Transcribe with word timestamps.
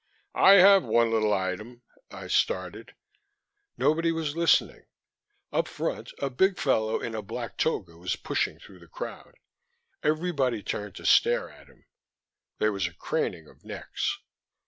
"I 0.33 0.53
have 0.53 0.83
one 0.83 1.11
little 1.11 1.31
item" 1.31 1.83
I 2.11 2.25
started. 2.25 2.95
Nobody 3.77 4.11
was 4.11 4.35
listening. 4.35 4.87
Up 5.53 5.67
front 5.67 6.11
a 6.17 6.31
big 6.31 6.57
fellow 6.57 6.99
in 6.99 7.13
a 7.13 7.21
black 7.21 7.55
toga 7.55 7.95
was 7.95 8.15
pushing 8.15 8.57
through 8.57 8.79
the 8.79 8.87
crowd. 8.87 9.35
Everybody 10.01 10.63
turned 10.63 10.95
to 10.95 11.05
stare 11.05 11.51
at 11.51 11.67
him: 11.67 11.85
there 12.57 12.71
was 12.71 12.87
a 12.87 12.95
craning 12.95 13.45
of 13.47 13.63
necks. 13.63 14.17